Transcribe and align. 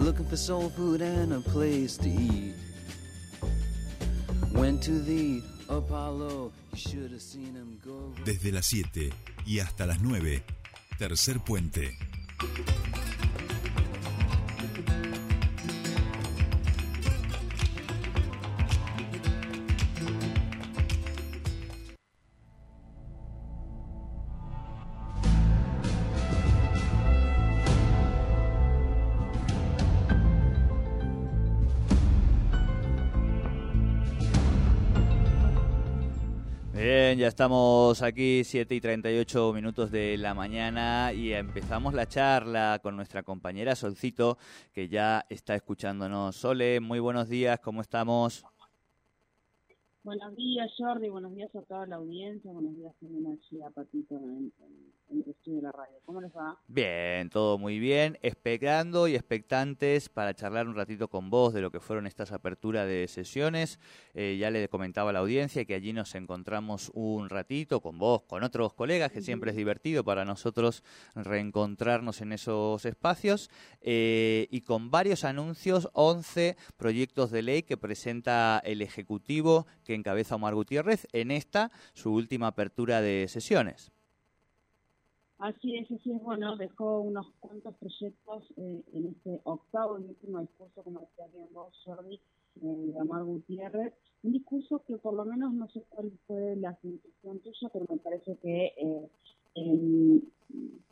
looking 0.00 0.24
for 0.24 0.36
soul 0.36 0.70
food 0.70 1.02
and 1.02 1.32
a 1.32 1.40
place 1.40 1.96
to 1.98 2.08
eat. 2.08 2.54
Went 4.52 4.82
to 4.82 4.98
the 5.00 5.42
Apollo, 5.68 6.52
you 6.72 6.78
should 6.78 7.12
have 7.12 7.20
seen 7.20 7.54
him 7.54 7.78
go. 7.84 8.12
Desde 8.24 8.50
las 8.52 8.66
7 8.66 9.12
y 9.46 9.60
hasta 9.60 9.86
las 9.86 10.00
9, 10.00 10.42
tercer 10.98 11.40
puente. 11.40 11.96
Bien, 36.82 37.18
ya 37.18 37.28
estamos 37.28 38.00
aquí, 38.00 38.42
7 38.42 38.74
y 38.74 38.80
38 38.80 39.52
minutos 39.52 39.90
de 39.90 40.16
la 40.16 40.32
mañana 40.32 41.12
y 41.12 41.30
empezamos 41.34 41.92
la 41.92 42.06
charla 42.06 42.80
con 42.82 42.96
nuestra 42.96 43.22
compañera 43.22 43.76
Solcito, 43.76 44.38
que 44.72 44.88
ya 44.88 45.26
está 45.28 45.54
escuchándonos. 45.54 46.36
Sole, 46.36 46.80
muy 46.80 46.98
buenos 46.98 47.28
días, 47.28 47.60
¿cómo 47.60 47.82
estamos? 47.82 48.46
Buenos 50.02 50.34
días, 50.34 50.72
Jordi. 50.78 51.10
Buenos 51.10 51.34
días 51.34 51.54
a 51.54 51.60
toda 51.60 51.86
la 51.86 51.96
audiencia. 51.96 52.50
Buenos 52.50 52.74
días 52.74 52.94
también 52.98 53.30
aquí 53.30 53.60
a 53.60 53.68
Patito 53.68 54.18
en 55.10 55.62
la 55.62 55.72
radio. 55.72 55.96
¿Cómo 56.04 56.20
les 56.20 56.30
va? 56.32 56.58
Bien, 56.68 57.28
todo 57.30 57.58
muy 57.58 57.78
bien. 57.78 58.18
Esperando 58.22 59.08
y 59.08 59.14
expectantes 59.14 60.08
para 60.08 60.34
charlar 60.34 60.68
un 60.68 60.74
ratito 60.74 61.08
con 61.08 61.30
vos 61.30 61.52
de 61.52 61.60
lo 61.60 61.70
que 61.70 61.80
fueron 61.80 62.06
estas 62.06 62.32
aperturas 62.32 62.86
de 62.86 63.08
sesiones. 63.08 63.78
Eh, 64.14 64.36
ya 64.38 64.50
le 64.50 64.68
comentaba 64.68 65.10
a 65.10 65.12
la 65.12 65.18
audiencia 65.18 65.64
que 65.64 65.74
allí 65.74 65.92
nos 65.92 66.14
encontramos 66.14 66.90
un 66.94 67.28
ratito 67.28 67.80
con 67.80 67.98
vos, 67.98 68.22
con 68.22 68.42
otros 68.44 68.74
colegas, 68.74 69.12
que 69.12 69.22
siempre 69.22 69.50
es 69.50 69.56
divertido 69.56 70.04
para 70.04 70.24
nosotros 70.24 70.84
reencontrarnos 71.14 72.20
en 72.20 72.32
esos 72.32 72.84
espacios. 72.84 73.50
Eh, 73.80 74.46
y 74.50 74.62
con 74.62 74.90
varios 74.90 75.24
anuncios, 75.24 75.88
11 75.94 76.56
proyectos 76.76 77.30
de 77.30 77.42
ley 77.42 77.62
que 77.62 77.76
presenta 77.76 78.60
el 78.64 78.82
Ejecutivo 78.82 79.66
que 79.84 79.94
encabeza 79.94 80.36
Omar 80.36 80.54
Gutiérrez 80.54 81.06
en 81.12 81.30
esta, 81.30 81.70
su 81.94 82.12
última 82.12 82.48
apertura 82.48 83.00
de 83.00 83.26
sesiones. 83.28 83.90
Así 85.40 85.74
es, 85.76 85.90
así 85.90 86.12
es. 86.12 86.22
Bueno, 86.22 86.54
dejó 86.56 87.00
unos 87.00 87.26
cuantos 87.40 87.74
proyectos 87.76 88.44
eh, 88.58 88.82
en 88.92 89.06
este 89.06 89.40
octavo 89.44 89.98
y 89.98 90.04
último 90.04 90.40
discurso, 90.40 90.82
como 90.82 91.00
decía 91.00 91.26
bien 91.32 91.48
vos, 91.54 91.72
Jordi, 91.82 92.14
eh, 92.14 92.20
de 92.60 93.00
Omar 93.00 93.24
Gutiérrez. 93.24 93.94
Un 94.22 94.32
discurso 94.32 94.82
que 94.86 94.98
por 94.98 95.14
lo 95.14 95.24
menos 95.24 95.54
no 95.54 95.66
sé 95.70 95.82
cuál 95.88 96.12
fue 96.26 96.56
la 96.56 96.76
sensación 96.82 97.38
tuya, 97.40 97.70
pero 97.72 97.86
me 97.88 97.96
parece 97.96 98.36
que 98.36 98.66
eh, 98.76 99.08
eh, 99.54 100.20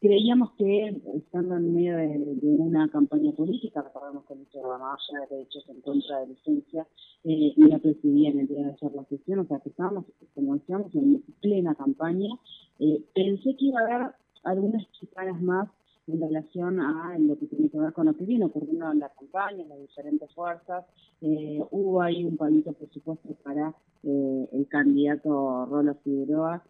creíamos 0.00 0.52
que 0.52 1.00
estando 1.14 1.56
en 1.56 1.74
medio 1.74 1.96
de, 1.96 2.38
una 2.42 2.88
campaña 2.88 3.32
política, 3.32 3.82
recordemos 3.82 4.24
que 4.26 4.34
el 4.34 4.46
Ramaya 4.62 5.26
de 5.30 5.42
hechos 5.42 5.68
en 5.68 5.80
contra 5.80 6.20
de 6.20 6.28
licencia 6.28 6.86
eh, 7.24 7.52
y 7.56 7.64
la 7.64 7.78
presidía 7.78 8.30
en 8.30 8.40
el 8.40 8.48
día 8.48 8.64
de 8.64 8.72
hacer 8.72 8.92
la 8.94 9.04
sesión, 9.04 9.40
o 9.40 9.46
sea 9.46 9.60
que 9.60 9.70
estábamos, 9.70 10.04
como 10.34 10.54
decíamos, 10.54 10.94
en 10.94 11.22
plena 11.40 11.74
campaña. 11.74 12.30
Eh, 12.78 13.02
pensé 13.14 13.56
que 13.56 13.66
iba 13.66 13.80
a 13.80 13.84
haber 13.84 14.14
algunas 14.44 14.90
chicanas 14.92 15.40
más 15.40 15.68
en 16.06 16.20
relación 16.20 16.80
a 16.80 17.18
lo 17.18 17.38
que 17.38 17.46
tiene 17.46 17.68
que 17.68 17.78
ver 17.78 17.92
con 17.92 18.06
lo 18.06 18.16
que 18.16 18.24
vino 18.24 18.46
ocurriendo 18.46 18.90
en 18.90 19.00
la 19.00 19.10
campaña, 19.10 19.64
las 19.66 19.78
diferentes 19.78 20.32
fuerzas. 20.34 20.84
Eh, 21.20 21.62
hubo 21.70 22.00
ahí 22.00 22.24
un 22.24 22.36
palito, 22.36 22.72
por 22.72 22.88
supuesto, 22.90 23.28
para 23.42 23.74
eh, 24.02 24.48
el 24.52 24.66
candidato 24.68 25.66
Rolo 25.66 25.94
Figueroa, 26.02 26.62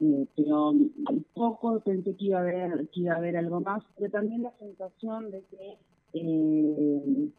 eh, 0.00 0.26
pero 0.36 0.74
poco 1.32 1.80
pensé 1.80 2.16
que 2.16 2.24
iba 2.26 2.38
a 2.38 2.42
haber 2.42 2.88
que 2.88 3.00
iba 3.00 3.14
a 3.14 3.18
haber 3.18 3.36
algo 3.36 3.60
más, 3.60 3.82
pero 3.96 4.10
también 4.10 4.42
la 4.42 4.52
sensación 4.58 5.30
de 5.30 5.42
que 5.44 5.78
eh, 6.14 7.30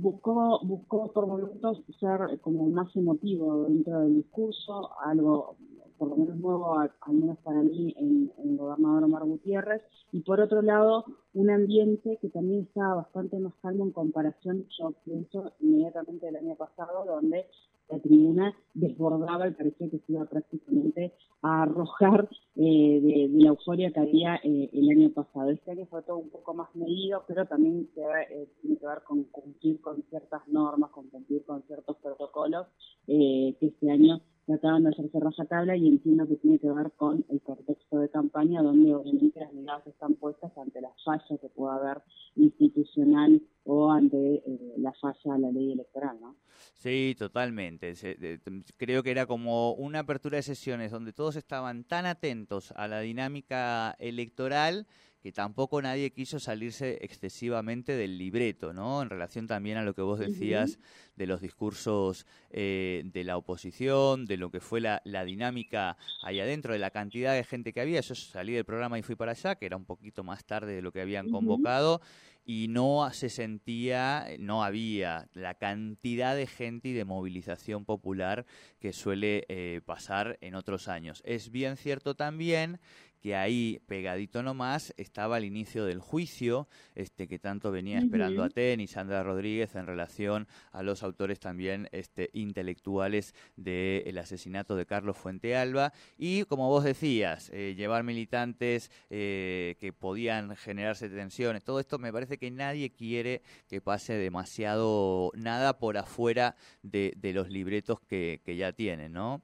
buscó 0.00 0.60
buscó 0.64 1.12
por 1.12 1.26
momentos 1.26 1.82
ser 2.00 2.40
como 2.40 2.68
más 2.68 2.94
emotivo 2.96 3.64
dentro 3.64 4.00
del 4.00 4.16
discurso, 4.16 4.90
algo 5.04 5.56
por 5.98 6.08
lo 6.08 6.16
menos 6.16 6.36
nuevo, 6.36 6.78
al, 6.78 6.90
menos 7.08 7.38
para 7.38 7.62
mí, 7.62 7.94
en, 7.98 8.32
el 8.38 8.56
gobernador 8.56 9.04
Omar 9.04 9.24
Gutiérrez, 9.24 9.82
y 10.12 10.20
por 10.20 10.40
otro 10.40 10.62
lado, 10.62 11.04
un 11.34 11.50
ambiente 11.50 12.18
que 12.20 12.28
también 12.28 12.62
estaba 12.62 12.96
bastante 12.96 13.38
más 13.38 13.54
calmo 13.62 13.84
en 13.84 13.92
comparación, 13.92 14.66
yo 14.78 14.92
pienso, 15.04 15.52
inmediatamente 15.60 16.26
del 16.26 16.36
año 16.36 16.54
pasado, 16.56 17.04
donde 17.06 17.46
la 17.88 17.98
tribuna 17.98 18.54
desbordaba 18.74 19.48
y 19.48 19.52
parecía 19.52 19.90
que 19.90 19.98
se 19.98 20.12
iba 20.12 20.24
prácticamente 20.24 21.12
a 21.42 21.62
arrojar 21.62 22.28
eh, 22.56 23.00
de, 23.02 23.28
de, 23.28 23.42
la 23.42 23.48
euforia 23.50 23.92
que 23.92 24.00
había 24.00 24.36
eh, 24.36 24.70
el 24.72 24.88
año 24.90 25.10
pasado. 25.10 25.50
Este 25.50 25.72
año 25.72 25.86
fue 25.86 26.02
todo 26.02 26.18
un 26.18 26.30
poco 26.30 26.54
más 26.54 26.74
medido, 26.74 27.24
pero 27.26 27.46
también 27.46 27.88
se, 27.94 28.00
eh, 28.00 28.48
tiene 28.60 28.78
que 28.78 28.86
ver 28.86 29.02
con 29.02 29.24
cumplir 29.24 29.80
con 29.80 30.02
ciertas 30.04 30.46
normas, 30.48 30.90
con 30.90 31.08
cumplir 31.08 31.44
con 31.44 31.62
ciertos 31.64 31.96
protocolos 31.98 32.66
eh, 33.06 33.56
que 33.58 33.66
este 33.66 33.90
año 33.90 34.20
trataban 34.52 34.84
de 34.84 34.90
hacerse 34.90 35.18
rajatabla 35.18 35.76
y 35.76 35.88
entiendo 35.88 36.28
que 36.28 36.36
tiene 36.36 36.58
que 36.58 36.70
ver 36.70 36.92
con 36.92 37.24
el 37.30 37.40
contexto 37.40 37.98
de 37.98 38.10
campaña 38.10 38.62
donde 38.62 38.94
obviamente 38.94 39.40
las 39.40 39.52
miradas 39.52 39.86
están 39.86 40.14
puestas 40.14 40.52
ante 40.58 40.80
la 40.80 40.90
falla 41.04 41.38
que 41.40 41.48
pueda 41.48 41.76
haber 41.76 42.02
institucional 42.36 43.40
o 43.64 43.90
ante 43.90 44.16
eh, 44.16 44.74
la 44.76 44.92
falla 45.00 45.34
de 45.34 45.38
la 45.38 45.50
ley 45.50 45.72
electoral, 45.72 46.18
¿no? 46.20 46.36
Sí, 46.74 47.14
totalmente. 47.18 47.94
De, 47.94 48.40
creo 48.76 49.02
que 49.02 49.10
era 49.10 49.26
como 49.26 49.72
una 49.72 50.00
apertura 50.00 50.36
de 50.36 50.42
sesiones 50.42 50.90
donde 50.90 51.12
todos 51.12 51.36
estaban 51.36 51.84
tan 51.84 52.04
atentos 52.04 52.72
a 52.76 52.88
la 52.88 53.00
dinámica 53.00 53.96
electoral 53.98 54.86
que 55.22 55.30
tampoco 55.30 55.80
nadie 55.80 56.10
quiso 56.10 56.40
salirse 56.40 56.98
excesivamente 57.00 57.94
del 57.94 58.18
libreto, 58.18 58.72
¿no? 58.72 59.02
En 59.02 59.08
relación 59.08 59.46
también 59.46 59.76
a 59.76 59.82
lo 59.82 59.94
que 59.94 60.02
vos 60.02 60.18
decías 60.18 60.70
uh 60.70 60.74
-huh. 60.74 61.16
de 61.16 61.26
los 61.26 61.40
discursos 61.40 62.26
eh, 62.50 63.02
de 63.04 63.22
la 63.22 63.36
oposición, 63.36 64.26
de 64.26 64.36
lo 64.36 64.50
que 64.50 64.58
fue 64.60 64.80
la, 64.80 65.00
la, 65.04 65.24
dinámica 65.24 65.96
ahí 66.22 66.40
adentro, 66.40 66.72
de 66.72 66.80
la 66.80 66.90
cantidad 66.90 67.34
de 67.34 67.44
gente 67.44 67.72
que 67.72 67.80
había. 67.80 68.00
Yo 68.00 68.16
salí 68.16 68.52
del 68.52 68.64
programa 68.64 68.98
y 68.98 69.02
fui 69.02 69.14
para 69.14 69.30
allá, 69.30 69.54
que 69.54 69.66
era 69.66 69.76
un 69.76 69.84
poquito 69.84 70.24
más 70.24 70.44
tarde 70.44 70.74
de 70.74 70.82
lo 70.82 70.90
que 70.90 71.00
habían 71.00 71.26
uh 71.26 71.28
-huh. 71.28 71.32
convocado, 71.32 72.00
y 72.44 72.66
no 72.68 73.08
se 73.12 73.28
sentía, 73.28 74.26
no 74.38 74.64
había 74.64 75.28
la 75.32 75.54
cantidad 75.54 76.34
de 76.34 76.48
gente 76.48 76.88
y 76.88 76.92
de 76.92 77.04
movilización 77.04 77.84
popular 77.84 78.44
que 78.80 78.92
suele 78.92 79.44
eh, 79.48 79.80
pasar 79.84 80.38
en 80.40 80.56
otros 80.56 80.88
años. 80.88 81.22
Es 81.24 81.52
bien 81.52 81.76
cierto 81.76 82.16
también 82.16 82.80
que 83.22 83.36
ahí 83.36 83.80
pegadito 83.86 84.42
nomás 84.42 84.92
estaba 84.96 85.38
el 85.38 85.44
inicio 85.44 85.84
del 85.84 86.00
juicio, 86.00 86.68
este 86.96 87.28
que 87.28 87.38
tanto 87.38 87.70
venía 87.70 88.00
esperando 88.00 88.42
uh 88.42 88.46
-huh. 88.46 88.50
Aten 88.50 88.80
y 88.80 88.88
Sandra 88.88 89.22
Rodríguez 89.22 89.76
en 89.76 89.86
relación 89.86 90.48
a 90.72 90.82
los 90.82 91.04
autores 91.04 91.38
también 91.38 91.88
este, 91.92 92.30
intelectuales 92.32 93.34
del 93.56 94.14
de 94.14 94.20
asesinato 94.20 94.74
de 94.74 94.86
Carlos 94.86 95.16
Fuentealba 95.16 95.92
y 96.18 96.44
como 96.46 96.68
vos 96.68 96.82
decías, 96.82 97.50
eh, 97.50 97.74
llevar 97.76 98.02
militantes 98.02 98.90
eh, 99.08 99.76
que 99.78 99.92
podían 99.92 100.56
generarse 100.56 101.08
tensiones, 101.08 101.62
todo 101.62 101.78
esto 101.78 101.98
me 102.00 102.12
parece 102.12 102.38
que 102.38 102.50
nadie 102.50 102.90
quiere 102.90 103.42
que 103.68 103.80
pase 103.80 104.14
demasiado 104.14 105.30
nada 105.36 105.78
por 105.78 105.96
afuera 105.96 106.56
de, 106.82 107.14
de 107.16 107.32
los 107.32 107.48
libretos 107.50 108.00
que, 108.00 108.40
que 108.44 108.56
ya 108.56 108.72
tienen, 108.72 109.12
¿no? 109.12 109.42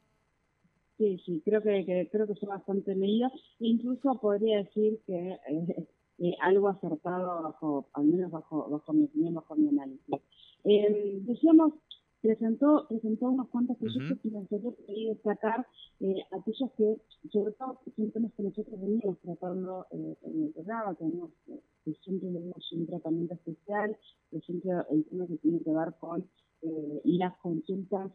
Sí, 0.98 1.16
sí, 1.24 1.40
creo 1.44 1.62
que, 1.62 1.86
que 1.86 2.08
creo 2.10 2.26
que 2.26 2.34
fue 2.34 2.48
bastante 2.48 2.94
medida. 2.96 3.30
Incluso 3.60 4.18
podría 4.20 4.58
decir 4.58 5.00
que 5.06 5.38
eh, 5.48 5.88
eh, 6.18 6.34
algo 6.40 6.68
acertado 6.68 7.42
bajo, 7.44 7.88
al 7.92 8.04
menos 8.06 8.32
bajo, 8.32 8.68
bajo 8.68 8.92
mi 8.92 9.04
opinión, 9.04 9.34
bajo 9.34 9.54
mi 9.54 9.68
análisis. 9.68 10.16
Eh, 10.64 11.20
decíamos, 11.22 11.74
presentó, 12.20 12.86
presentó 12.88 13.28
unos 13.28 13.48
cuantos 13.48 13.76
proyectos 13.76 14.10
uh 14.10 14.14
-huh. 14.14 14.20
y 14.24 14.30
nosotros 14.30 14.74
quería 14.86 15.10
destacar 15.10 15.66
eh, 16.00 16.22
aquellos 16.32 16.72
que, 16.76 16.96
sobre 17.30 17.52
todo, 17.52 17.80
síntomas 17.94 18.32
que 18.34 18.42
nosotros 18.42 18.80
veníamos 18.80 19.18
tratando 19.20 19.86
eh, 19.92 20.16
en 20.22 20.42
el 20.44 20.52
programa, 20.52 20.94
tenemos, 20.96 21.30
eh, 21.46 21.94
siempre 22.02 22.28
tenemos 22.28 22.72
un 22.72 22.86
tratamiento 22.86 23.34
especial, 23.34 23.96
por 24.30 24.40
ejemplo, 24.40 24.84
el 24.90 25.04
tema 25.04 25.26
que 25.28 25.36
tiene 25.36 25.60
que 25.60 25.70
ver 25.70 25.94
con 26.00 26.28
eh, 26.62 27.00
las 27.04 27.36
consultas 27.38 28.10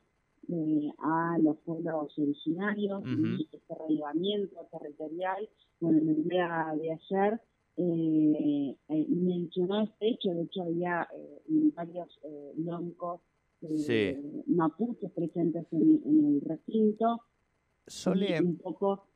eh, 0.50 0.92
a 1.00 1.38
los 1.40 1.58
pueblos 1.60 2.18
originarios 2.18 3.02
uh 3.02 3.06
-huh. 3.06 3.40
y 3.40 3.50
este 3.52 3.76
relevamiento 3.76 4.68
territorial. 4.72 5.50
Bueno, 5.80 6.00
en 6.00 6.10
el 6.10 6.24
día 6.28 6.74
de 6.78 6.92
ayer 6.92 7.42
eh, 7.76 8.76
eh, 8.88 9.06
mencionó 9.10 9.82
este 9.82 10.10
hecho, 10.10 10.30
de 10.30 10.44
hecho 10.44 10.64
había 10.64 11.08
eh, 11.16 11.72
varios 11.74 12.08
loncos 12.58 13.22
sí. 13.78 14.16
mapuches 14.48 15.12
presentes 15.12 15.66
en, 15.72 16.02
en, 16.06 16.26
el 16.36 16.42
recinto. 16.42 17.22
Sole, 17.88 18.42
un 18.42 18.58
poco 18.58 19.08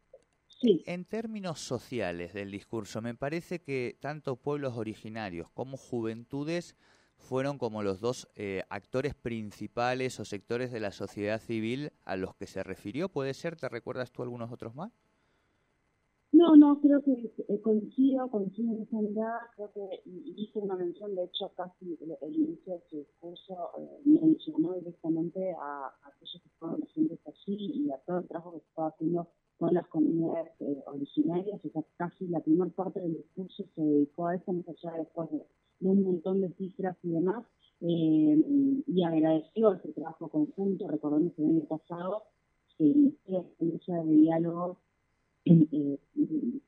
Sí. 0.59 0.81
En 0.87 1.05
términos 1.05 1.59
sociales 1.59 2.33
del 2.33 2.49
discurso, 2.49 2.99
me 2.99 3.13
parece 3.13 3.59
que 3.59 3.95
tanto 3.99 4.37
pueblos 4.37 4.75
originarios 4.75 5.51
como 5.51 5.77
juventudes 5.77 6.75
fueron 7.17 7.57
como 7.57 7.83
los 7.83 7.99
dos 7.99 8.27
eh, 8.35 8.63
actores 8.69 9.13
principales 9.15 10.19
o 10.19 10.25
sectores 10.25 10.71
de 10.71 10.79
la 10.79 10.91
sociedad 10.91 11.39
civil 11.39 11.91
a 12.05 12.15
los 12.15 12.35
que 12.35 12.47
se 12.47 12.63
refirió. 12.63 13.09
¿Puede 13.09 13.33
ser? 13.33 13.55
¿Te 13.55 13.69
recuerdas 13.69 14.11
tú 14.11 14.23
algunos 14.23 14.51
otros 14.51 14.75
más? 14.75 14.91
No, 16.31 16.55
no, 16.55 16.79
creo 16.81 17.01
que 17.01 17.13
eh, 17.13 17.61
coincido, 17.61 18.29
coincido 18.29 18.73
en 18.73 18.83
esa 18.83 19.49
creo 19.55 19.71
que 19.73 20.01
hice 20.05 20.59
una 20.59 20.75
mención, 20.75 21.15
de 21.15 21.23
hecho 21.23 21.51
casi 21.55 21.97
el, 22.01 22.35
inicio 22.35 22.73
de 22.73 22.81
su 22.89 22.97
discurso 22.97 23.71
eh, 23.79 24.01
mencionó 24.05 24.73
directamente 24.73 25.55
a, 25.59 25.91
aquellos 26.03 26.41
que 26.43 26.49
fueron 26.59 26.81
presentes 26.81 27.19
allí 27.25 27.85
y 27.85 27.91
a 27.91 27.97
todo 28.05 28.19
el 28.19 28.27
trabajo 28.27 28.53
que 28.53 28.59
se 28.59 28.67
estaba 28.67 28.89
haciendo 28.89 29.27
con 29.57 29.73
las 29.73 29.87
comunidades 29.87 30.51
eh, 30.59 30.83
originarias, 30.85 31.59
o 31.65 31.69
sea, 31.69 31.83
casi 31.95 32.27
la 32.27 32.41
primera 32.41 32.69
parte 32.71 32.99
del 32.99 33.15
discurso 33.15 33.63
se 33.73 33.81
dedicó 33.81 34.27
a 34.27 34.35
eso, 34.35 34.53
más 34.53 34.67
allá 34.67 34.97
después 34.97 35.31
de, 35.31 35.41
un 35.81 36.03
montón 36.03 36.41
de 36.41 36.49
cifras 36.53 36.97
y 37.03 37.09
demás, 37.09 37.45
eh, 37.81 38.83
y 38.87 39.03
agradeció 39.03 39.73
ese 39.73 39.93
trabajo 39.93 40.29
conjunto, 40.29 40.87
recordando 40.87 41.33
que 41.35 41.43
el 41.43 41.49
año 41.49 41.65
pasado 41.65 42.23
se 42.77 42.85
inició 42.85 43.45
de 43.59 44.13
diálogo 44.13 44.77
eh, 45.45 45.99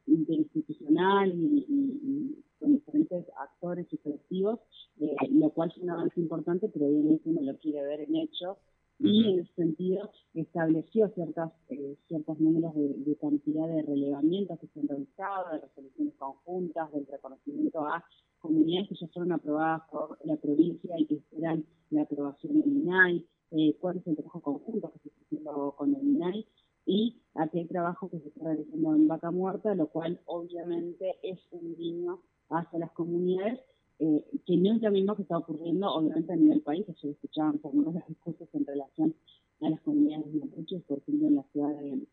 interinstitucional 0.06 1.34
y, 1.36 2.36
con 2.60 2.74
diferentes 2.74 3.26
actores 3.38 3.88
y 3.92 3.98
colectivos, 3.98 4.60
eh, 5.00 5.16
lo 5.32 5.50
cual 5.50 5.72
es 5.76 5.82
un 5.82 5.90
avance 5.90 6.20
importante, 6.20 6.70
pero 6.70 6.88
obviamente 6.88 7.30
uno 7.30 7.42
lo 7.42 7.58
quiere 7.58 7.82
ver 7.84 8.02
en 8.02 8.16
hecho 8.18 8.58
y 9.00 9.32
en 9.32 9.40
ese 9.40 9.54
sentido 9.54 10.12
estableció 10.34 11.08
ciertas 11.10 11.52
eh, 11.70 11.96
ciertos 12.08 12.40
números 12.40 12.74
de, 12.76 13.16
cantidad 13.16 13.68
de 13.68 13.82
relevamientos 13.84 14.60
que 14.60 14.68
se 14.68 14.80
han 14.80 14.88
realizado, 14.88 15.54
de 15.54 15.62
resoluciones 15.62 16.14
conjuntas, 16.16 16.92
del 16.92 17.08
reconocimiento 17.08 17.86
a 17.86 18.04
comunidades 18.40 18.90
que 18.90 18.96
ya 18.96 19.08
fueron 19.08 19.32
aprobadas 19.32 19.82
por 19.90 20.18
la 20.26 20.36
provincia 20.36 20.96
y 21.00 21.06
que 21.06 21.16
esperan 21.16 21.66
la 21.90 22.02
aprobación 22.04 22.60
del 22.60 22.72
INAI, 22.72 23.26
eh, 23.52 23.76
cuál 23.80 23.98
es 23.98 24.08
el 24.08 24.16
trabajo 24.16 24.42
conjunto 24.42 24.92
que 24.92 25.00
se 25.00 25.10
está 25.10 25.22
haciendo 25.26 25.76
con 25.78 25.96
el 25.96 26.04
INAI 26.04 26.46
y 26.86 27.22
aquel 27.36 27.68
trabajo 27.68 28.10
que 28.10 28.20
se 28.20 28.28
está 28.30 28.44
realizando 28.44 28.96
en 28.96 29.08
Vaca 29.08 29.32
Muerta, 29.32 29.76
lo 29.76 29.88
cual 29.88 30.20
obviamente 30.26 31.16
es 31.24 31.40
un 31.52 31.76
guiño 31.76 32.22
hacia 32.50 32.80
las 32.80 32.92
comunidades, 32.92 33.60
eh, 34.00 34.24
que 34.46 34.58
no 34.58 34.74
es 34.74 34.82
lo 34.82 34.92
mismo 34.92 35.16
que 35.16 35.24
está 35.24 35.38
ocurriendo 35.38 35.92
obviamente 35.92 36.32
a 36.32 36.36
nivel 36.36 36.62
país, 36.62 36.86
que 36.86 36.94
se 36.94 37.10
escuchaban 37.10 37.58
por 37.60 37.76
unos 37.76 37.96
discursos 38.08 38.48
en 38.54 38.66
relación 38.66 39.14
a 39.62 39.70
las 39.70 39.82
comunidades 39.82 40.34
mapuches, 40.34 40.82
por 40.84 41.00
ejemplo 41.00 41.28
en 41.28 41.36
la 41.36 41.44
ciudad 41.52 41.70
de, 41.80 42.08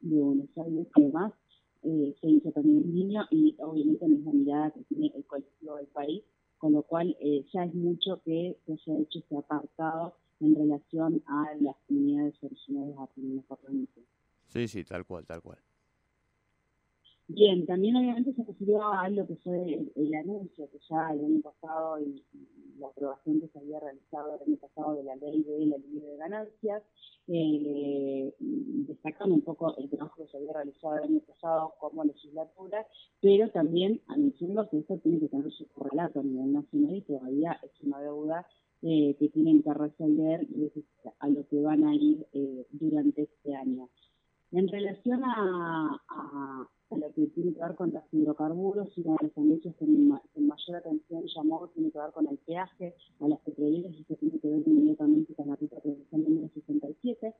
Buenos 0.00 0.48
Aires 0.56 0.86
y 0.94 1.02
demás, 1.02 1.32
eh, 1.82 2.14
se 2.20 2.28
hizo 2.28 2.52
también 2.52 2.76
un 2.76 2.92
guiño 2.92 3.26
y 3.32 3.56
obviamente 3.58 4.04
en 4.04 4.24
la 4.24 4.32
mirada 4.32 4.70
que 4.70 4.84
tiene 4.84 5.12
el 5.14 5.24
colectivo 5.24 5.76
del 5.76 5.86
país, 5.88 6.22
con 6.58 6.72
lo 6.72 6.82
cual 6.82 7.16
eh, 7.20 7.44
ya 7.52 7.64
es 7.64 7.74
mucho 7.74 8.20
que 8.24 8.56
se 8.64 8.72
haya 8.72 9.00
hecho 9.00 9.18
ese 9.18 9.36
apartado 9.36 10.14
en 10.40 10.54
relación 10.54 11.22
a 11.26 11.52
las 11.60 11.76
comunidades 11.88 12.34
originarias 12.42 12.96
nuestra 13.16 13.56
provincia. 13.56 14.02
Sí, 14.46 14.68
sí, 14.68 14.84
tal 14.84 15.04
cual, 15.04 15.26
tal 15.26 15.42
cual. 15.42 15.58
Bien, 17.28 17.66
también 17.66 17.94
obviamente 17.94 18.32
se 18.32 18.42
refirió 18.42 18.82
a 18.82 19.06
lo 19.10 19.26
que 19.26 19.36
fue 19.36 19.86
el, 19.94 20.14
anuncio 20.14 20.68
que 20.70 20.78
ya 20.88 21.10
el 21.12 21.24
año 21.26 21.42
pasado 21.42 22.00
y, 22.00 22.24
la 22.78 22.86
aprobación 22.86 23.40
que 23.40 23.48
se 23.48 23.58
había 23.58 23.80
realizado 23.80 24.36
el 24.36 24.42
año 24.48 24.56
pasado 24.56 24.94
de 24.94 25.02
la 25.02 25.16
ley 25.16 25.42
de 25.42 25.66
la 25.66 25.76
libre 25.78 26.06
de 26.06 26.16
ganancias, 26.16 26.82
eh, 27.26 28.32
destacando 28.38 29.34
un 29.34 29.42
poco 29.42 29.76
el 29.76 29.90
trabajo 29.90 30.22
que 30.22 30.30
se 30.30 30.36
había 30.36 30.52
realizado 30.52 30.96
el 30.96 31.02
año 31.02 31.20
pasado 31.26 31.74
como 31.80 32.04
legislatura, 32.04 32.86
pero 33.20 33.50
también 33.50 34.00
anunciando 34.06 34.68
que 34.70 34.78
esto 34.78 34.96
tiene 34.98 35.18
que 35.18 35.28
tener 35.28 35.50
su 35.50 35.66
correlato 35.68 36.20
a 36.20 36.22
nivel 36.22 36.52
nacional 36.52 36.94
y 36.94 37.02
todavía 37.02 37.58
es 37.64 37.72
una 37.82 38.00
deuda 38.00 38.46
eh, 38.82 39.16
que 39.18 39.28
tienen 39.30 39.64
que 39.64 39.74
resolver 39.74 40.46
a 41.18 41.28
lo 41.28 41.48
que 41.48 41.60
van 41.60 41.84
a 41.84 41.94
ir 41.96 42.24
eh, 42.32 42.64
durante 42.70 43.22
este 43.22 43.56
año. 43.56 43.88
En 44.50 44.66
relación 44.66 45.22
a, 45.24 46.00
lo 46.90 47.12
que 47.12 47.26
tiene 47.26 47.52
que 47.52 47.60
ver 47.60 47.74
con 47.74 47.92
los 47.92 48.02
hidrocarburos, 48.10 48.88
y 48.96 49.02
de 49.02 49.10
los 49.10 49.36
anuncios 49.36 49.74
que 49.76 49.84
en, 49.84 50.08
mayor 50.08 50.76
atención 50.76 51.22
llamó 51.26 51.68
tiene 51.74 51.90
que 51.90 51.98
ver 51.98 52.12
con 52.12 52.26
el 52.28 52.38
peaje 52.38 52.94
a 53.20 53.28
las 53.28 53.40
petroleras 53.40 53.92
y 53.94 54.04
que 54.04 54.16
tiene 54.16 54.38
que 54.38 54.48
ver 54.48 54.62
inmediatamente 54.66 55.34
con 55.34 55.48
la 55.48 55.56
ruta 55.56 55.80
provincial 55.80 56.24
número 56.24 56.48
67, 56.54 57.34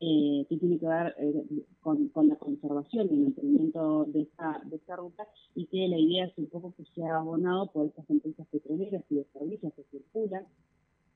eh, 0.00 0.46
que 0.48 0.56
tiene 0.58 0.78
que 0.78 0.86
ver 0.86 1.14
eh, 1.18 1.64
con, 1.80 2.10
la 2.28 2.36
conservación 2.36 3.08
y 3.10 3.14
el 3.14 3.20
mantenimiento 3.20 4.04
de 4.04 4.22
esta, 4.22 4.60
de 4.64 4.76
esta 4.76 4.94
ruta 4.94 5.26
y 5.56 5.66
que 5.66 5.88
la 5.88 5.98
idea 5.98 6.26
es 6.26 6.38
un 6.38 6.46
poco 6.46 6.72
que 6.76 6.84
sea 6.94 7.16
abonado 7.16 7.72
por 7.72 7.86
estas 7.86 8.08
empresas 8.08 8.46
petroleras 8.46 9.02
y 9.10 9.16
de 9.16 9.24
servicios 9.32 9.72
que 9.74 9.82
circulan 9.90 10.46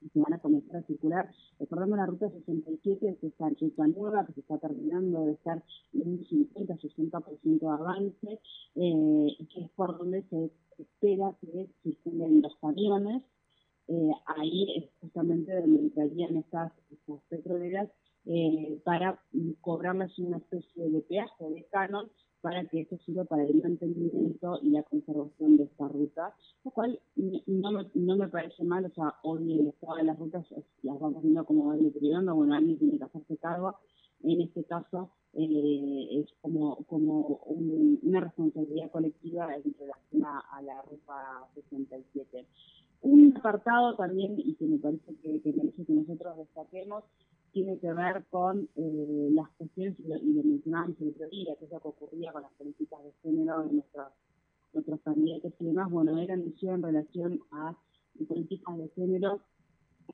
y 0.01 0.09
circular. 0.87 1.29
Recordemos 1.59 1.97
la 1.97 2.05
ruta 2.05 2.29
67, 2.29 3.17
que 3.19 3.27
está 3.27 3.47
en 3.47 3.57
ruta 3.59 3.87
nueva, 3.87 4.25
que 4.25 4.33
se 4.33 4.39
está 4.41 4.57
terminando 4.57 5.25
de 5.25 5.33
estar 5.33 5.63
en 5.93 6.07
un 6.07 6.19
50-60% 6.25 7.59
de 7.59 7.67
avance, 7.67 8.39
eh, 8.75 9.47
que 9.53 9.61
es 9.61 9.69
por 9.71 9.97
donde 9.97 10.23
se 10.29 10.51
espera 10.77 11.35
que 11.41 11.69
circulen 11.83 12.41
los 12.41 12.55
camiones. 12.57 13.23
Eh, 13.87 14.11
ahí 14.37 14.77
es 14.77 14.89
justamente 15.01 15.59
donde 15.59 15.79
entrarían 15.79 16.37
estas, 16.37 16.71
estas 16.91 17.21
petroleras 17.29 17.89
eh, 18.25 18.79
para 18.83 19.19
cobrarles 19.61 20.17
una 20.19 20.37
especie 20.37 20.89
de 20.89 21.01
peaje 21.01 21.49
de 21.49 21.65
canon 21.71 22.11
para 22.41 22.65
que 22.65 22.81
esto 22.81 22.97
sirva 23.05 23.25
para 23.25 23.43
el 23.43 23.61
mantenimiento 23.61 24.59
y 24.61 24.69
la 24.69 24.83
conservación 24.83 25.57
de 25.57 25.63
esta 25.63 25.87
ruta, 25.87 26.33
lo 26.63 26.71
cual 26.71 26.99
no 27.15 27.71
me, 27.71 27.85
no 27.93 28.17
me 28.17 28.27
parece 28.27 28.63
mal, 28.63 28.85
o 28.85 28.89
sea, 28.89 29.15
hoy 29.23 29.59
el 29.59 29.67
estado 29.67 29.95
de 29.97 30.03
las 30.03 30.17
rutas 30.17 30.45
las 30.83 30.99
vamos 30.99 31.21
viendo 31.21 31.45
como 31.45 31.67
va 31.67 31.75
deteriorando, 31.75 32.35
bueno, 32.35 32.55
alguien 32.55 32.77
tiene 32.77 32.97
que 32.97 33.03
hacerse 33.03 33.37
cargo, 33.37 33.75
en 34.23 34.41
este 34.41 34.63
caso 34.65 35.11
eh, 35.33 36.07
es 36.11 36.27
como, 36.41 36.77
como 36.85 37.41
una 38.01 38.21
responsabilidad 38.21 38.91
colectiva 38.91 39.55
en 39.55 39.73
relación 39.77 40.25
a, 40.25 40.61
la 40.61 40.81
ruta 40.81 41.47
67. 41.55 42.45
Un 43.01 43.33
apartado 43.37 43.95
también, 43.95 44.35
y 44.37 44.55
que 44.55 44.65
me 44.65 44.77
parece 44.77 45.15
que, 45.21 45.41
que 45.41 45.53
merece 45.53 45.85
que 45.85 45.93
nosotros 45.93 46.37
destaquemos, 46.37 47.03
tiene 47.51 47.77
que 47.79 47.93
ver 47.93 48.25
con 48.29 48.69
eh, 48.75 49.29
las 49.31 49.49
cuestiones, 49.57 49.99
y 49.99 50.07
lo, 50.07 50.43
mencionábamos 50.43 50.99
el 51.01 51.09
otro 51.09 51.29
día, 51.29 51.55
que 51.57 51.65
es 51.65 51.71
lo 51.71 51.79
que 51.79 51.87
ocurría 51.87 52.31
con 52.31 52.41
las 52.43 52.51
políticas 52.53 53.03
de 53.03 53.11
género 53.21 53.63
de 53.63 53.73
nuestros, 53.73 54.07
nuestros 54.73 55.01
candidatos 55.01 55.53
y 55.59 55.65
demás. 55.65 55.89
Bueno, 55.89 56.17
era 56.17 56.33
anunció 56.33 56.73
en 56.73 56.83
relación 56.83 57.39
a 57.51 57.75
políticas 58.27 58.77
de 58.77 58.89
género 58.89 59.41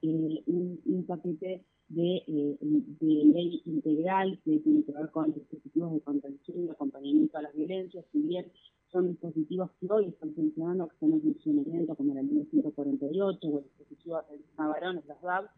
eh, 0.02 0.44
un, 0.48 1.06
paquete 1.08 1.64
de, 1.90 2.24
eh, 2.28 2.58
de, 2.60 3.26
ley 3.26 3.62
integral 3.66 4.40
que 4.44 4.60
tiene 4.60 4.84
que 4.84 4.92
ver 4.92 5.10
con 5.12 5.34
dispositivos 5.34 5.94
de 5.94 6.02
contención 6.02 6.66
y 6.66 6.70
acompañamiento 6.70 7.38
a 7.38 7.44
las 7.44 7.54
violencias, 7.54 8.06
si 8.12 8.22
bien 8.22 8.52
son 8.92 9.08
dispositivos 9.10 9.72
que 9.80 9.88
hoy 9.90 10.06
están 10.08 10.34
funcionando, 10.34 10.88
que 10.88 10.94
están 10.94 11.14
en 11.14 11.22
funcionamiento 11.22 11.96
como 11.96 12.18
el 12.18 12.26
1948 12.26 13.48
o 13.48 13.60
el 13.60 13.64
dispositivo 13.66 14.18
de 14.30 14.40
varones, 14.58 15.06
las 15.06 15.22
DAB, 15.22 15.50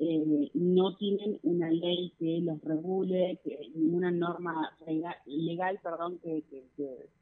eh, 0.00 0.50
no 0.54 0.96
tienen 0.96 1.38
una 1.42 1.70
ley 1.70 2.12
que 2.18 2.40
los 2.40 2.60
regule, 2.62 3.40
que, 3.42 3.70
ninguna 3.74 4.10
norma 4.10 4.76
legal, 5.26 5.78
perdón, 5.82 6.18
que, 6.22 6.44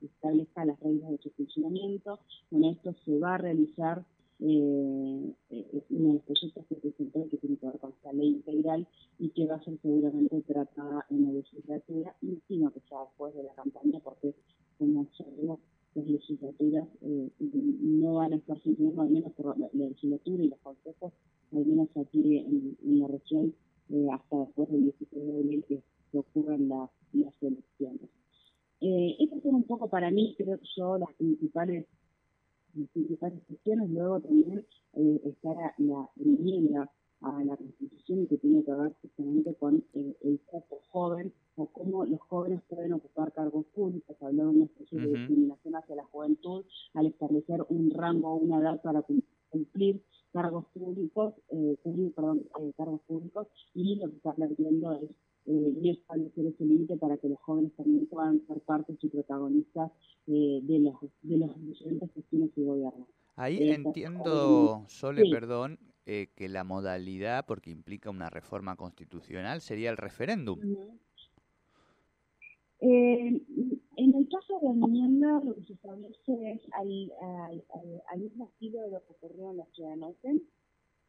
establezca 0.02 0.64
las 0.64 0.78
reglas 0.80 1.11
de 1.11 1.18
su 1.18 1.30
funcionamiento. 1.30 2.18
Con 2.50 2.64
esto 2.64 2.95
se 3.04 3.18
va 3.18 3.35
a 3.35 3.38
realizar 3.38 4.04
eh, 4.40 5.33
eh, 5.50 5.83
uno 5.88 6.09
de 6.09 6.14
los 6.14 6.23
proyectos 6.25 6.66
que 6.66 6.75
presentó 6.76 7.28
que 7.30 7.38
tiene 7.38 7.56
que 7.56 7.66
ver 7.66 7.78
con 7.78 7.90
esta 7.90 8.12
ley 8.12 8.28
integral 8.28 8.87
y 9.18 9.30
que 9.30 9.47
va 9.47 9.56
a 9.56 9.64
ser 9.64 9.78
seguramente 9.80 10.42
tratada 10.42 11.06
en 11.11 11.25
la 11.25 11.33
legislatura, 11.33 12.14
y 12.21 12.38
sino 12.47 12.71
que 12.73 12.80
sea 12.80 12.99
después 13.04 13.35
de 13.35 13.45
la 13.45 13.54
campaña, 13.54 14.00
porque 14.00 14.35
como 14.78 15.06
sabemos, 15.16 15.61
las 15.95 16.06
legislaturas 16.06 16.87
eh, 17.00 17.30
no 17.40 18.14
van 18.16 18.35
a 18.35 18.37
estar 18.37 18.61
funcionando, 18.61 19.02
al 19.02 19.11
menos 19.11 19.33
por 19.33 19.59
la 19.59 19.68
legislatura 19.73 20.42
y 20.42 20.49
los 20.49 20.59
consejos 20.59 21.12
al 21.56 21.66
menos 21.66 21.88
aquí 21.96 22.38
en, 22.38 23.00
la 23.00 23.08
región, 23.08 23.54
eh, 23.90 24.06
hasta 24.12 24.38
después 24.38 24.68
del 24.70 24.84
16 24.84 25.26
de 25.26 25.32
abril 25.32 25.64
que, 25.68 25.82
ocurran 26.12 26.68
las, 26.68 26.88
elecciones. 27.42 28.08
Eh, 28.80 29.16
estas 29.18 29.42
son 29.42 29.56
un 29.56 29.64
poco 29.64 29.88
para 29.90 30.10
mí, 30.10 30.34
creo 30.38 30.58
yo, 30.76 30.96
las 30.96 31.12
principales 31.14 31.86
las 32.76 32.88
principales 32.90 33.42
cuestiones. 33.46 33.90
Luego 33.90 34.20
también 34.20 34.66
eh, 34.94 35.20
está 35.25 35.75
la, 35.78 36.10
enmienda 36.16 36.90
a 37.22 37.44
la 37.44 37.56
Constitución 37.56 38.22
y 38.22 38.26
que 38.26 38.36
tiene 38.38 38.62
que 38.62 38.72
ver 38.72 38.94
justamente 39.00 39.54
con 39.54 39.82
eh, 39.94 40.16
el 40.22 40.40
cupo 40.46 40.80
joven 40.90 41.32
o 41.56 41.66
cómo 41.66 42.04
los 42.04 42.20
jóvenes 42.20 42.60
pueden 42.68 42.92
ocupar 42.92 43.32
cargos 43.32 43.64
públicos. 43.75 44.16
Habló 44.20 44.44
de 44.44 44.50
una 44.50 44.64
especie 44.66 45.00
de 45.00 45.06
discriminación 45.06 45.75
hacia 45.76 45.96
la 45.96 46.04
juventud 46.04 46.64
al 46.94 47.06
establecer 47.06 47.64
un 47.68 47.90
rango 47.90 48.32
o 48.32 48.36
una 48.36 48.60
edad 48.60 48.82
para 48.82 49.02
cumplir 49.50 50.02
cargos 50.37 50.66
públicos, 50.75 51.35
eh, 51.49 51.76
perdón, 52.14 52.38
eh, 52.61 52.73
cargos 52.76 53.00
públicos, 53.09 53.47
y 53.75 53.97
lo 54.00 54.11
que 54.11 54.16
está 54.16 54.33
planteando 54.35 54.87
es 55.02 55.11
eh, 55.49 55.73
y 55.83 55.90
establecer 55.90 56.45
ese 56.47 56.64
límite 56.64 56.97
para 56.97 57.16
que 57.19 57.28
los 57.28 57.38
jóvenes 57.47 57.73
también 57.76 58.07
puedan 58.07 58.45
ser 58.47 58.61
parte 58.71 58.97
y 59.00 59.09
protagonistas 59.09 59.93
eh, 60.26 60.61
de, 60.62 60.78
los, 60.81 60.95
de 61.23 61.37
los 61.38 61.50
diferentes 61.66 62.11
cuestiones 62.11 62.55
de 62.55 62.64
gobierno. 62.64 63.07
Ahí 63.37 63.57
Eh, 63.59 63.75
entiendo, 63.75 64.85
Sole, 64.88 65.23
sí. 65.23 65.31
perdón, 65.31 65.78
eh, 66.05 66.28
que 66.35 66.49
la 66.49 66.64
modalidad, 66.64 67.47
porque 67.47 67.71
implica 67.71 68.11
una 68.11 68.28
reforma 68.28 68.76
constitucional, 68.76 69.61
sería 69.61 69.90
el 69.90 69.97
referéndum. 69.97 70.59
Eh, 72.80 73.42
en 73.97 74.14
el 74.14 74.28
caso 74.28 74.59
de 74.61 74.66
la 74.66 74.87
enmienda, 74.87 75.40
lo 75.45 75.54
que 75.54 75.64
se 75.64 75.73
establece 75.73 76.52
es 76.52 76.61
al, 76.73 77.12
al, 77.23 78.02
al, 78.12 78.21
mismo 78.21 78.47
estilo 78.47 78.83
de 78.83 78.90
lo 78.90 79.00
que 79.00 79.12
ocurrió 79.12 79.50
en 79.50 79.56
la 79.59 79.66
ciudad 79.66 79.90
de 79.90 79.97
Neuquén. 79.97 80.42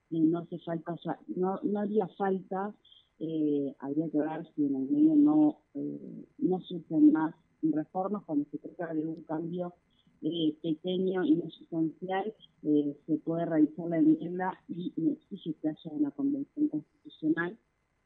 Y 0.10 0.22
no 0.22 0.40
hace 0.40 0.58
falta, 0.60 0.96
no, 1.28 1.60
no 1.64 1.80
haría 1.80 2.08
falta, 2.18 2.74
eh, 3.20 3.76
habría 3.80 4.10
que 4.10 4.20
ver 4.20 4.48
si 4.56 4.66
en 4.66 4.76
el 4.76 4.90
medio 4.90 5.16
no, 5.16 5.58
eh, 5.74 6.26
no 6.38 6.62
surgen 6.62 7.12
más 7.12 7.36
reformas 7.62 8.24
cuando 8.26 8.46
se 8.52 8.58
trata 8.60 8.94
de 8.94 9.06
un 9.06 9.24
cambio 9.24 9.74
eh, 10.22 10.56
pequeño 10.64 11.24
y 11.26 11.36
no 11.36 11.50
sustancial, 11.52 12.34
eh, 12.64 12.98
se 13.06 13.18
puede 13.18 13.46
realizar 13.46 13.88
la 13.88 13.98
enmienda 13.98 14.60
y 14.68 14.92
no 14.98 15.12
exige 15.12 15.54
que 15.62 15.70
haya 15.70 15.92
una 15.92 16.12
convención 16.12 16.70
constitucional. 16.70 17.58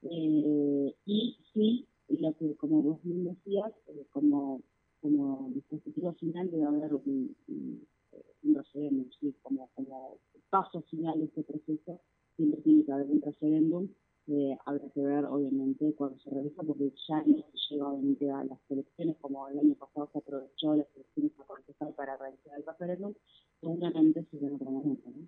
Eh, 0.03 0.96
y 1.06 1.38
sí, 1.53 1.88
lo 2.20 2.36
que, 2.38 2.56
como 2.56 2.82
vos 2.82 3.00
bien 3.03 3.24
decías, 3.25 3.72
eh, 3.88 4.06
como, 4.12 4.62
como 5.01 5.50
dispositivo 5.53 6.13
final 6.13 6.50
debe 6.51 6.65
haber 6.65 6.94
un, 6.94 7.36
un, 7.48 7.88
un 8.44 8.56
referéndum, 8.56 9.10
sí, 9.20 9.36
como, 9.41 9.70
como 9.75 10.18
paso 10.50 10.82
final 10.84 11.20
de 11.20 11.25
este 11.25 11.44
proceso, 11.44 12.01
siempre 12.36 12.62
tiene 12.62 12.84
que 12.84 12.91
haber 12.91 13.08
un 13.08 13.22
referéndum. 13.22 13.88
Eh, 14.27 14.56
habrá 14.65 14.88
que 14.89 15.01
ver, 15.01 15.25
obviamente, 15.25 15.94
cuando 15.96 16.18
se 16.20 16.30
realiza, 16.30 16.62
porque 16.62 16.94
ya 17.08 17.24
no 17.25 17.38
se 17.38 17.74
llega, 17.74 17.88
obviamente, 17.88 18.30
a 18.30 18.44
las 18.44 18.60
elecciones, 18.70 19.18
como 19.20 19.48
el 19.50 19.60
año 19.60 19.75
pasado 19.75 20.10
se 20.13 20.20
aprovechó 20.20 20.75
las 20.75 20.88
elecciones 20.96 21.32
a 21.39 21.44
contestar 21.46 21.94
para 21.96 22.18
realizar 22.18 22.58
el 22.58 22.65
referéndum, 22.65 23.13
seguramente 23.60 24.24
será 24.30 24.48
en 24.48 24.53
otro 24.53 24.72
momento, 24.72 25.10
¿no? 25.10 25.27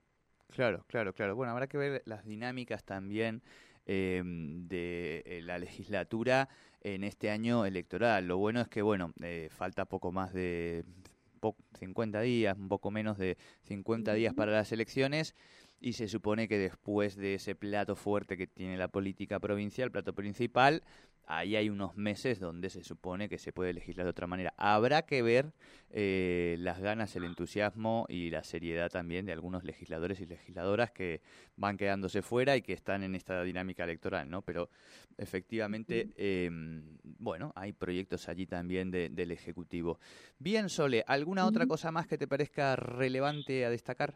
Claro, 0.49 0.85
claro, 0.87 1.13
claro. 1.13 1.35
Bueno, 1.35 1.51
habrá 1.51 1.67
que 1.67 1.77
ver 1.77 2.03
las 2.05 2.23
dinámicas 2.25 2.83
también 2.83 3.41
eh, 3.85 4.21
de 4.25 5.41
la 5.43 5.57
legislatura 5.59 6.49
en 6.81 7.03
este 7.03 7.29
año 7.29 7.65
electoral. 7.65 8.27
Lo 8.27 8.37
bueno 8.37 8.61
es 8.61 8.67
que, 8.67 8.81
bueno, 8.81 9.13
eh, 9.21 9.49
falta 9.51 9.85
poco 9.85 10.11
más 10.11 10.33
de 10.33 10.83
po 11.39 11.55
50 11.79 12.21
días, 12.21 12.57
un 12.57 12.69
poco 12.69 12.91
menos 12.91 13.17
de 13.17 13.37
50 13.63 14.13
días 14.13 14.33
para 14.33 14.51
las 14.51 14.71
elecciones 14.71 15.35
y 15.83 15.93
se 15.93 16.07
supone 16.07 16.47
que 16.47 16.57
después 16.57 17.17
de 17.17 17.35
ese 17.35 17.55
plato 17.55 17.97
fuerte 17.97 18.37
que 18.37 18.47
tiene 18.47 18.77
la 18.77 18.87
política 18.87 19.39
provincial, 19.41 19.91
plato 19.91 20.13
principal, 20.13 20.81
ahí 21.25 21.55
hay 21.55 21.69
unos 21.69 21.95
meses 21.95 22.39
donde 22.39 22.69
se 22.69 22.83
supone 22.83 23.29
que 23.29 23.37
se 23.37 23.51
puede 23.51 23.73
legislar 23.73 24.05
de 24.05 24.11
otra 24.11 24.27
manera. 24.27 24.53
Habrá 24.57 25.03
que 25.03 25.21
ver 25.21 25.53
eh, 25.89 26.55
las 26.59 26.79
ganas, 26.79 27.15
el 27.15 27.23
entusiasmo 27.23 28.05
y 28.09 28.29
la 28.29 28.43
seriedad 28.43 28.89
también 28.89 29.25
de 29.25 29.31
algunos 29.31 29.63
legisladores 29.63 30.19
y 30.19 30.25
legisladoras 30.25 30.91
que 30.91 31.21
van 31.55 31.77
quedándose 31.77 32.21
fuera 32.21 32.55
y 32.57 32.61
que 32.61 32.73
están 32.73 33.03
en 33.03 33.15
esta 33.15 33.43
dinámica 33.43 33.83
electoral, 33.83 34.29
¿no? 34.29 34.41
Pero 34.41 34.69
efectivamente, 35.17 36.09
eh, 36.17 36.49
bueno, 37.03 37.53
hay 37.55 37.73
proyectos 37.73 38.27
allí 38.29 38.45
también 38.45 38.91
de, 38.91 39.09
del 39.09 39.31
Ejecutivo. 39.31 39.99
Bien, 40.39 40.69
Sole, 40.69 41.03
¿alguna 41.07 41.45
otra 41.45 41.65
cosa 41.67 41.91
más 41.91 42.07
que 42.07 42.17
te 42.17 42.27
parezca 42.27 42.75
relevante 42.75 43.65
a 43.65 43.69
destacar? 43.69 44.15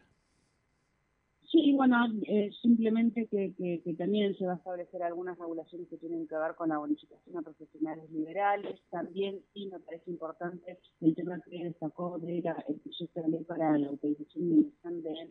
Sí, 1.50 1.72
bueno, 1.74 1.96
eh, 2.26 2.50
simplemente 2.60 3.26
que, 3.26 3.54
que, 3.56 3.80
que, 3.82 3.94
también 3.94 4.36
se 4.36 4.44
va 4.44 4.52
a 4.52 4.56
establecer 4.56 5.02
algunas 5.02 5.38
regulaciones 5.38 5.88
que 5.88 5.96
tienen 5.96 6.28
que 6.28 6.36
ver 6.36 6.54
con 6.54 6.68
la 6.68 6.76
bonificación 6.76 7.38
a 7.38 7.42
profesionales 7.42 8.10
liberales. 8.10 8.78
También, 8.90 9.40
sí, 9.54 9.66
me 9.66 9.80
parece 9.80 10.10
importante 10.10 10.78
el 11.00 11.14
tema 11.14 11.40
que 11.40 11.64
destacó 11.64 12.18
de 12.18 12.42
la, 12.42 12.52
el 12.68 12.76
proyecto 12.80 13.22
de 13.22 13.28
ley 13.28 13.44
para 13.44 13.78
la 13.78 13.88
emisión 14.02 15.02
de 15.02 15.30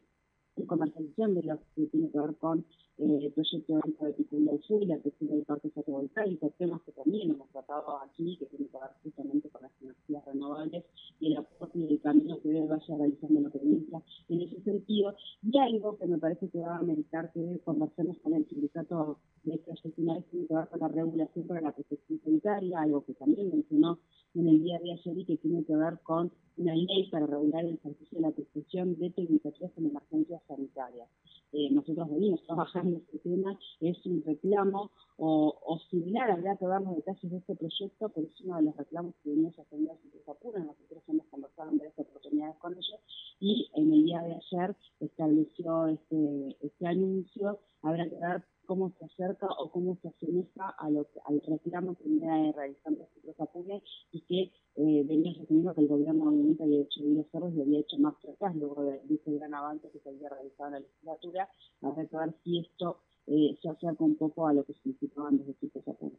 y 0.58 0.66
comercialización 0.66 1.36
de 1.36 1.44
lo 1.44 1.60
que 1.76 1.86
tiene 1.88 2.10
que 2.10 2.20
ver 2.20 2.36
con 2.38 2.66
eh, 3.00 3.20
el 3.26 3.32
proyecto 3.32 3.76
de 3.76 4.14
Piculla 4.14 4.52
y 4.70 4.86
la 4.86 4.98
cuestión 4.98 5.30
del 5.30 5.44
parque 5.44 5.70
fotovoltaico, 5.70 6.52
temas 6.58 6.82
que 6.82 6.92
también 6.94 7.32
hemos 7.32 7.48
tratado 7.50 8.00
aquí, 8.02 8.38
que 8.38 8.46
tienen 8.48 8.70
que 8.70 8.78
ver 8.78 8.90
justamente 9.04 9.50
con 9.50 9.62
las 9.62 9.72
energías 9.82 10.26
renovables 10.26 10.84
y 11.20 11.28
el 11.28 11.38
aporte 11.38 11.78
y 11.78 11.94
el 11.94 12.02
camino 12.02 12.40
que 12.42 12.66
vaya 12.66 12.98
realizando 12.98 13.42
la 13.42 13.50
provincia 13.50 14.02
en 14.30 14.42
ese 14.42 14.62
sentido. 14.62 15.14
Y 15.44 15.58
algo 15.60 15.98
que 15.98 16.08
me 16.08 16.18
parece 16.18 16.50
que 16.50 16.60
va 16.60 16.76
a 16.76 16.80
ameritar 16.80 17.32
que 17.34 17.60
conversemos 17.64 18.18
con 18.20 18.34
el 18.34 18.48
sindicato 18.48 19.20
de 19.44 19.58
profesionales 19.60 20.26
tiene 20.32 20.48
que 20.48 20.56
ver 20.56 20.68
con 20.68 20.80
la 20.80 20.88
regulación 20.88 21.48
para 21.48 21.62
la 21.62 21.72
protección 21.72 22.20
sanitaria, 22.24 22.82
algo 22.82 23.06
que 23.06 23.14
también 23.14 23.50
mencionó 23.50 24.00
en 24.36 24.48
el 24.48 24.62
día 24.62 24.80
de 24.80 24.94
ayer 24.94 25.18
y 25.18 25.26
que 25.26 25.38
tiene 25.38 25.64
que 25.66 25.76
ver 25.76 26.00
con 26.04 26.32
una 26.58 26.76
ley 26.76 27.10
para 27.12 27.28
regular 27.28 27.66
el 27.66 27.76
ejercicio 27.76 28.18
de 28.18 28.28
la 28.28 28.32
prestación 28.32 28.98
de 28.98 29.12
tecnicatura 29.12 29.72
en 29.78 29.86
emergencias 29.86 30.42
sanitarias. 30.48 31.08
Eh, 31.54 31.70
nosotros 31.72 32.10
venimos 32.10 32.44
trabajando 32.46 32.98
este 32.98 33.20
tema, 33.20 33.58
es 33.80 34.06
un 34.06 34.24
reclamo 34.26 34.92
o, 35.18 35.56
o 35.66 35.80
similar, 35.90 36.32
habrá 36.32 36.58
que 36.58 36.68
ver 36.68 36.82
los 36.82 36.96
detalles 36.96 37.32
de 37.32 37.38
este 37.38 37.56
proyecto, 37.56 38.10
pero 38.10 38.28
es 38.28 38.42
uno 38.42 38.58
de 38.58 38.64
los 38.64 38.76
reclamos 38.76 39.16
que 39.24 39.30
venimos 39.30 39.58
haciendo 39.58 39.92
a 39.92 40.32
Apura, 40.32 40.60
nosotros 40.60 41.04
hemos 41.08 41.26
conversado 41.28 41.72
en 41.72 41.78
varias 41.78 41.98
oportunidades 41.98 42.58
con 42.58 42.74
ellos 42.74 43.00
y 43.40 43.70
en 43.76 43.94
el 43.94 44.04
día 44.04 44.22
de 44.22 44.36
ayer 44.36 44.76
estableció 45.00 45.88
este, 45.88 46.58
este 46.62 46.86
anuncio, 46.86 47.60
habrá 47.82 48.10
que 48.10 48.16
ver 48.16 48.44
cómo 48.66 48.92
se 49.00 49.06
acerca 49.06 49.48
o 49.48 49.72
cómo 49.72 49.98
se 50.02 50.10
asemeja 50.10 50.70
a 50.78 50.90
lo 50.90 51.08
al 51.26 51.42
reclamo 51.48 51.96
que 51.96 52.04
viene 52.04 52.52
realizando 52.52 53.08
Apure 53.44 53.84
y 54.12 54.22
que 54.22 54.52
eh, 54.76 55.04
venía 55.06 55.34
sosteniendo 55.34 55.74
que 55.74 55.82
el 55.82 55.88
gobierno 55.88 56.30
obviamente 56.30 56.64
había 56.64 56.82
hecho 56.82 57.02
bien 57.02 57.18
los 57.18 57.28
cerros 57.32 57.54
y 57.54 57.62
había 57.62 57.80
hecho 57.80 57.98
más 57.98 58.16
atrás 58.26 58.56
luego 58.56 58.84
de, 58.84 59.00
de 59.04 59.16
ese 59.16 59.32
gran 59.34 59.54
avance 59.54 59.90
que 59.90 60.00
se 60.00 60.10
había 60.10 60.30
realizado 60.30 60.68
en 60.68 60.74
la 60.74 60.80
legislatura, 60.80 61.50
que 61.82 62.18
ver 62.18 62.36
si 62.44 62.60
esto 62.60 63.00
eh, 63.28 63.58
se 63.62 63.70
acerca 63.70 64.04
un 64.04 64.16
poco 64.16 64.48
a 64.48 64.54
lo 64.54 64.64
que 64.64 64.74
significaba 64.74 65.30
antes 65.30 65.48
de 65.48 65.56
Citroën 65.56 65.90
Apure. 65.90 66.16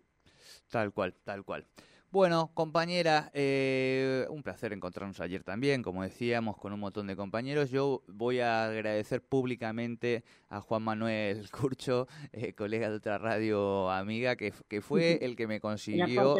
Tal 0.71 0.93
cual, 0.93 1.15
tal 1.25 1.45
cual. 1.45 1.65
Bueno, 2.11 2.51
compañera, 2.55 3.31
eh, 3.35 4.27
un 4.31 4.43
placer 4.43 4.73
encontrarnos 4.73 5.21
ayer 5.21 5.45
también, 5.45 5.83
como 5.83 6.03
decíamos, 6.03 6.57
con 6.57 6.73
un 6.73 6.81
montón 6.81 7.07
de 7.07 7.15
compañeros. 7.15 7.71
Yo 7.71 8.03
voy 8.09 8.41
a 8.41 8.65
agradecer 8.65 9.21
públicamente 9.21 10.25
a 10.49 10.63
Juan 10.63 10.85
Manuel 10.85 11.51
Curcho, 11.53 12.09
eh, 12.33 12.55
colega 12.55 12.89
de 12.89 12.97
otra 12.97 13.19
radio 13.19 13.91
amiga, 13.91 14.37
que, 14.37 14.55
que 14.69 14.81
fue 14.81 15.19
el 15.21 15.37
que 15.37 15.47
me 15.47 15.61
consiguió 15.61 16.37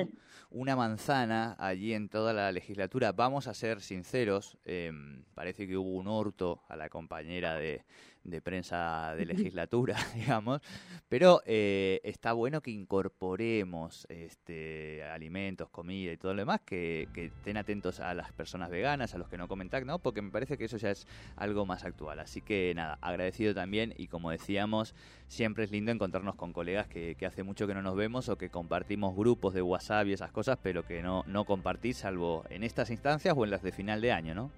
una 0.49 0.75
manzana 0.75 1.55
allí 1.59 1.93
en 1.93 2.09
toda 2.09 2.33
la 2.33 2.51
legislatura. 2.51 3.13
Vamos 3.13 3.47
a 3.47 3.53
ser 3.53 3.83
sinceros, 3.83 4.57
eh, 4.65 4.91
parece 5.35 5.69
que 5.69 5.77
hubo 5.77 5.99
un 5.99 6.09
hurto 6.09 6.63
a 6.71 6.77
la 6.77 6.89
compañera 6.89 7.57
de, 7.57 7.85
de 8.25 8.41
prensa 8.41 9.15
de 9.17 9.27
legislatura, 9.27 9.97
digamos, 10.15 10.61
pero 11.09 11.43
eh, 11.47 12.01
está 12.05 12.33
bueno 12.33 12.61
que 12.61 12.71
incorporemos 12.71 14.07
este 14.09 15.03
alimentos, 15.05 15.71
comida 15.71 16.13
y 16.13 16.17
todo 16.17 16.35
lo 16.35 16.41
demás, 16.41 16.61
que, 16.65 17.09
que, 17.15 17.27
estén 17.27 17.57
atentos 17.57 18.01
a 18.01 18.15
las 18.15 18.33
personas 18.33 18.71
veganas, 18.71 19.15
a 19.15 19.19
los 19.19 19.29
que 19.29 19.39
no 19.39 19.49
comen 19.49 19.71
TAC, 19.71 19.85
¿no? 19.85 19.99
Porque 19.99 20.23
me 20.23 20.31
parece 20.31 20.59
que 20.59 20.65
eso 20.65 20.77
ya 20.77 20.91
es 20.91 21.07
algo 21.37 21.67
más 21.67 21.85
actual. 21.85 22.21
Así 22.21 22.43
que 22.43 22.73
nada, 22.75 22.99
agradecido 23.01 23.55
también 23.55 23.95
y 23.97 24.09
como 24.09 24.31
decíamos, 24.31 24.95
siempre 25.27 25.65
es 25.65 25.71
lindo 25.71 25.93
encontrarnos 25.93 26.35
con 26.35 26.53
colegas 26.53 26.89
que, 26.89 27.15
que 27.15 27.27
hace 27.27 27.43
mucho 27.43 27.67
que 27.67 27.75
no 27.75 27.83
nos 27.83 27.97
vemos 27.97 28.29
o 28.29 28.37
que 28.37 28.51
compartimos 28.51 29.17
grupos 29.17 29.55
de 29.55 29.63
WhatsApp 29.63 30.07
y 30.07 30.13
esas 30.13 30.33
cosas, 30.33 30.59
pero 30.63 30.85
que 30.85 31.03
no, 31.03 31.25
no 31.27 31.45
compartís 31.45 31.99
salvo 31.99 32.45
en 32.51 32.65
estas 32.65 32.91
instancias 32.91 33.35
o 33.37 33.45
en 33.45 33.51
las 33.51 33.63
de 33.63 33.73
final 33.73 34.01
de 34.01 34.13
año, 34.13 34.35
¿no? 34.35 34.51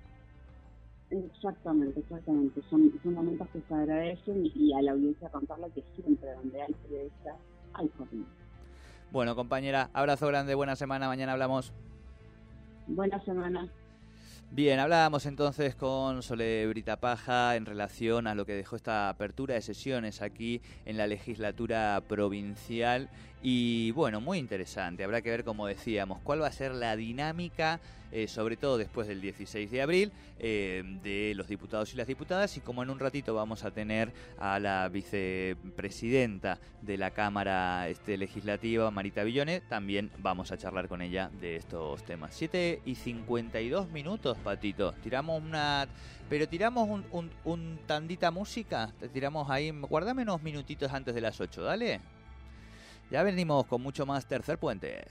Exactamente, 1.10 2.00
exactamente. 2.00 2.62
Son, 2.70 2.92
son 3.02 3.14
momentos 3.14 3.48
que 3.52 3.60
se 3.66 3.74
agradecen 3.74 4.46
y, 4.46 4.52
y 4.54 4.72
a 4.72 4.82
la 4.82 4.92
audiencia 4.92 5.28
contarle 5.28 5.70
que 5.74 5.84
siempre 5.96 6.32
donde 6.34 6.62
hay 6.62 6.72
periodistas 6.84 7.36
hay 7.74 7.88
comida. 7.88 8.26
Bueno, 9.10 9.34
compañera, 9.34 9.90
abrazo 9.92 10.28
grande, 10.28 10.54
buena 10.54 10.76
semana, 10.76 11.08
mañana 11.08 11.32
hablamos. 11.32 11.72
Buena 12.86 13.20
semana. 13.24 13.68
Bien, 14.52 14.80
hablábamos 14.80 15.26
entonces 15.26 15.76
con 15.76 16.22
Sole 16.22 16.66
Brita 16.66 16.98
Paja 16.98 17.54
en 17.54 17.66
relación 17.66 18.26
a 18.26 18.34
lo 18.34 18.44
que 18.44 18.54
dejó 18.54 18.74
esta 18.74 19.08
apertura 19.08 19.54
de 19.54 19.62
sesiones 19.62 20.22
aquí 20.22 20.60
en 20.86 20.96
la 20.96 21.06
legislatura 21.06 22.02
provincial 22.08 23.08
y 23.42 23.90
bueno, 23.92 24.20
muy 24.20 24.38
interesante. 24.38 25.02
Habrá 25.02 25.22
que 25.22 25.30
ver, 25.30 25.44
como 25.44 25.66
decíamos, 25.66 26.18
cuál 26.22 26.42
va 26.42 26.48
a 26.48 26.52
ser 26.52 26.72
la 26.72 26.94
dinámica, 26.94 27.80
eh, 28.12 28.28
sobre 28.28 28.56
todo 28.56 28.76
después 28.76 29.08
del 29.08 29.20
16 29.20 29.70
de 29.70 29.80
abril, 29.80 30.12
eh, 30.38 30.82
de 31.02 31.32
los 31.34 31.48
diputados 31.48 31.94
y 31.94 31.96
las 31.96 32.06
diputadas 32.06 32.56
y 32.56 32.60
como 32.60 32.82
en 32.82 32.90
un 32.90 32.98
ratito 32.98 33.34
vamos 33.34 33.64
a 33.64 33.70
tener 33.70 34.12
a 34.38 34.58
la 34.58 34.88
vicepresidenta 34.88 36.58
de 36.82 36.98
la 36.98 37.12
Cámara 37.12 37.88
este, 37.88 38.18
Legislativa, 38.18 38.90
Marita 38.90 39.22
Villone, 39.22 39.60
también 39.60 40.10
vamos 40.18 40.52
a 40.52 40.58
charlar 40.58 40.88
con 40.88 41.00
ella 41.00 41.30
de 41.40 41.56
estos 41.56 42.02
temas. 42.04 42.34
7 42.34 42.82
y 42.84 42.94
52 42.94 43.90
minutos, 43.90 44.36
Patito. 44.38 44.92
Tiramos 45.02 45.42
una... 45.42 45.88
Pero 46.28 46.48
tiramos 46.48 46.88
un, 46.88 47.04
un, 47.10 47.30
un 47.44 47.78
tandita 47.86 48.30
música, 48.30 48.92
tiramos 49.12 49.50
ahí, 49.50 49.70
guardame 49.70 50.22
unos 50.22 50.42
minutitos 50.42 50.92
antes 50.92 51.12
de 51.14 51.20
las 51.20 51.40
8, 51.40 51.62
dale. 51.62 52.00
Ya 53.10 53.24
venimos 53.24 53.66
con 53.66 53.82
mucho 53.82 54.06
más 54.06 54.24
tercer 54.26 54.58
puente. 54.58 55.04